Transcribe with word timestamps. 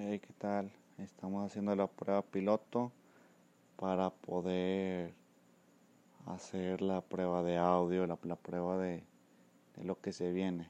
Hey, 0.00 0.20
¿qué 0.20 0.32
tal? 0.38 0.70
Estamos 0.98 1.44
haciendo 1.44 1.74
la 1.74 1.88
prueba 1.88 2.22
piloto 2.22 2.92
para 3.74 4.10
poder 4.10 5.12
hacer 6.26 6.82
la 6.82 7.00
prueba 7.00 7.42
de 7.42 7.56
audio, 7.56 8.06
la, 8.06 8.14
prueba 8.14 8.78
de, 8.78 9.02
de, 9.74 9.84
lo 9.84 10.00
que 10.00 10.12
se 10.12 10.30
viene. 10.30 10.68